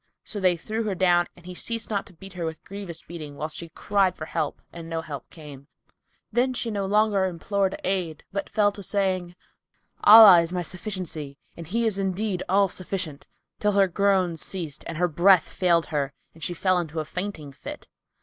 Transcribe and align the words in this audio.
So 0.23 0.39
they 0.39 0.57
threw 0.57 0.81
her 0.85 0.95
down 0.95 1.27
and 1.37 1.45
he 1.45 1.53
ceased 1.53 1.91
not 1.91 2.07
to 2.07 2.13
beat 2.13 2.33
her 2.33 2.43
with 2.43 2.63
grievous 2.63 3.03
beating, 3.03 3.35
whilst 3.37 3.57
she 3.57 3.69
cried 3.69 4.15
for 4.15 4.25
help 4.25 4.59
and 4.73 4.89
no 4.89 5.01
help 5.01 5.29
came; 5.29 5.67
then 6.31 6.55
she 6.55 6.71
no 6.71 6.87
longer 6.87 7.25
implored 7.25 7.79
aid 7.83 8.23
but 8.31 8.49
fell 8.49 8.71
to 8.71 8.81
saying, 8.81 9.35
"Allah 10.03 10.41
is 10.41 10.51
my 10.51 10.63
sufficiency, 10.63 11.37
and 11.55 11.67
He 11.67 11.85
is 11.85 11.99
indeed 11.99 12.41
all 12.49 12.67
sufficient!" 12.67 13.27
till 13.59 13.73
her 13.73 13.87
groans 13.87 14.41
ceased 14.41 14.83
and 14.87 14.97
her 14.97 15.07
breath 15.07 15.47
failed 15.47 15.85
her 15.93 16.13
and 16.33 16.43
she 16.43 16.55
fell 16.55 16.79
into 16.79 16.99
a 16.99 17.05
fainting 17.05 17.51
fit. 17.51 17.87